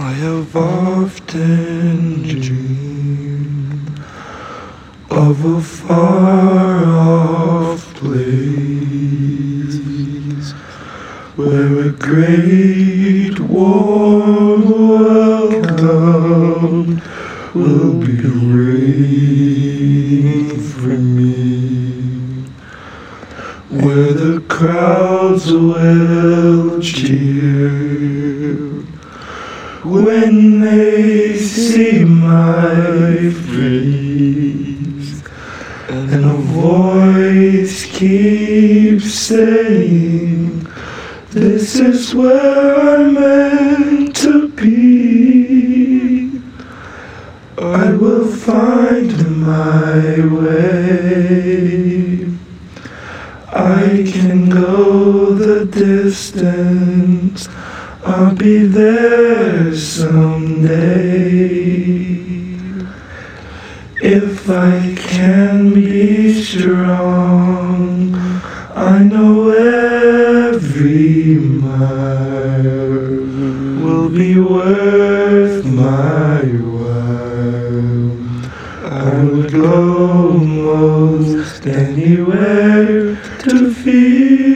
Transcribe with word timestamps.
I 0.00 0.12
have 0.12 0.54
often 0.54 2.22
dreamed 2.22 4.00
of 5.10 5.44
a 5.44 5.60
far 5.60 6.84
off 6.86 7.94
place 7.94 8.12
where 11.34 11.80
a 11.80 11.90
great 11.90 13.40
warm 13.40 14.70
welcome 15.50 17.02
will 17.52 17.94
be 17.94 18.22
waiting 18.54 20.60
for 20.60 20.96
me, 20.96 22.44
where 23.68 24.12
the 24.12 24.44
crowds 24.46 25.52
will 25.52 26.80
cheer 26.80 27.88
when 29.90 30.60
they 30.60 31.38
see 31.38 32.04
my 32.04 33.30
face 33.48 35.22
and 35.88 36.24
a 36.26 36.34
voice 36.34 37.86
keeps 37.86 39.14
saying 39.14 40.66
this 41.30 41.76
is 41.76 42.14
where 42.14 42.76
I'm 42.76 43.14
meant 43.14 44.14
to 44.16 44.48
be. 44.48 46.38
I 47.56 47.92
will 47.92 48.30
find 48.30 49.40
my 49.40 50.20
way. 50.36 51.68
I 53.50 54.04
can 54.12 54.50
go 54.50 55.32
the 55.32 55.64
distance 55.64 57.48
I'll 58.04 58.34
be 58.34 58.64
there 58.64 59.74
someday. 59.74 61.18
If 64.00 64.48
I 64.48 64.94
can 64.96 65.74
be 65.74 66.42
strong, 66.42 68.14
I 68.74 69.02
know 69.02 69.50
every 69.50 71.34
mile 71.34 72.88
will 73.82 74.08
be 74.08 74.38
worth 74.38 75.64
my 75.64 76.42
while. 76.72 78.12
I 78.84 79.24
would 79.24 79.50
go 79.50 80.32
most 80.32 81.66
anywhere 81.66 83.16
to 83.40 83.74
feel 83.74 84.47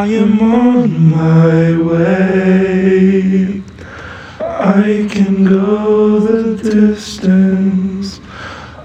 I 0.00 0.06
am 0.06 0.40
on 0.40 1.10
my 1.10 1.76
way. 1.76 3.62
I 4.40 5.06
can 5.10 5.44
go 5.44 6.20
the 6.20 6.56
distance. 6.56 8.18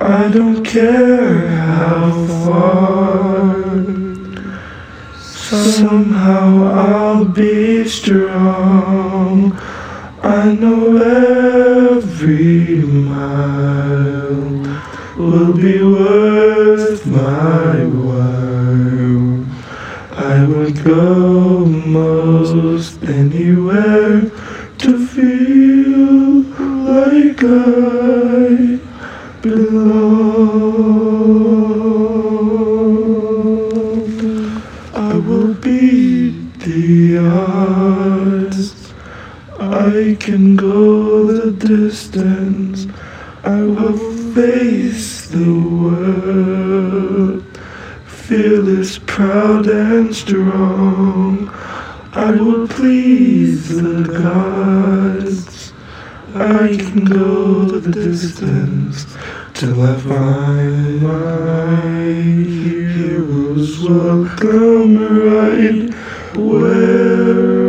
I 0.02 0.28
don't 0.28 0.62
care 0.66 1.48
how 1.48 2.12
far. 2.44 3.56
Somehow 5.18 6.50
I'll 6.84 7.24
be 7.24 7.88
strong. 7.88 9.54
I 10.22 10.52
know 10.52 10.98
every 11.96 12.82
mile 12.82 14.36
will 15.18 15.54
be 15.54 15.82
worth 15.82 16.25
go 20.86 21.66
most 21.66 23.02
anywhere 23.04 24.22
to 24.78 25.08
feel 25.08 26.44
like 26.86 27.42
I 27.44 28.80
belong. 29.42 30.06
I 34.94 35.14
will 35.16 35.56
be 35.56 36.30
the 36.60 37.18
odds. 37.18 38.94
I 39.60 40.16
can 40.20 40.56
go 40.56 41.26
the 41.26 41.52
distance. 41.52 42.86
I 43.44 43.62
will 43.64 43.98
face 44.36 45.30
the 45.30 45.52
world. 45.82 46.55
Fearless, 48.36 49.00
proud, 49.06 49.66
and 49.68 50.14
strong. 50.14 51.50
I 52.12 52.32
will 52.32 52.68
please 52.68 53.70
the 53.70 54.04
gods. 54.04 55.72
I 56.34 56.76
can 56.76 57.06
go 57.06 57.64
the 57.64 57.90
distance 57.90 59.06
till 59.54 59.82
I 59.82 59.96
find 60.02 61.02
my 61.02 61.92
heroes 62.92 63.80
welcome 63.80 64.98
right 64.98 65.94
where 66.36 67.65